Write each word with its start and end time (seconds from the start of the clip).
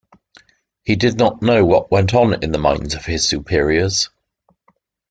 He 0.81 0.95
did 0.95 1.19
not 1.19 1.43
know 1.43 1.63
what 1.63 1.91
went 1.91 2.15
on 2.15 2.41
in 2.43 2.51
the 2.51 2.57
minds 2.57 2.95
of 2.95 3.05
his 3.05 3.29
superiors. 3.29 4.09